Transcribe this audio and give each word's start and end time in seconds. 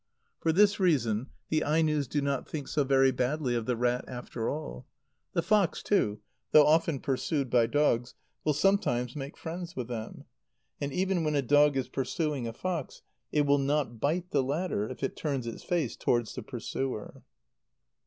For 0.39 0.51
this 0.51 0.79
reason 0.79 1.27
the 1.49 1.61
Ainos 1.63 2.07
do 2.09 2.21
not 2.23 2.49
think 2.49 2.67
so 2.67 2.83
very 2.83 3.11
badly 3.11 3.53
of 3.53 3.67
the 3.67 3.75
rat 3.75 4.03
after 4.07 4.49
all. 4.49 4.87
The 5.33 5.43
fox, 5.43 5.83
too, 5.83 6.21
though 6.53 6.65
often 6.65 6.99
pursued 6.99 7.51
by 7.51 7.67
dogs, 7.67 8.15
will 8.43 8.53
sometimes 8.55 9.15
make 9.15 9.37
friends 9.37 9.75
with 9.75 9.89
them; 9.89 10.23
and 10.81 10.91
even 10.91 11.23
when 11.23 11.35
a 11.35 11.43
dog 11.43 11.77
is 11.77 11.87
pursuing 11.87 12.47
a 12.47 12.53
fox, 12.53 13.03
it 13.31 13.41
will 13.45 13.59
not 13.59 13.99
bite 13.99 14.31
the 14.31 14.41
latter 14.41 14.89
if 14.89 15.03
it 15.03 15.15
turns 15.15 15.45
its 15.45 15.61
face 15.61 15.95
towards 15.95 16.33
the 16.33 16.41
pursuer. 16.41 17.21